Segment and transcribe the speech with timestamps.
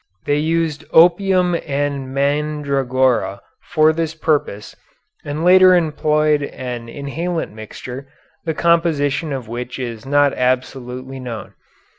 [0.25, 4.75] They used opium and mandragora for this purpose
[5.23, 8.07] and later employed an inhalant mixture,
[8.43, 11.53] the composition of which is not absolutely known.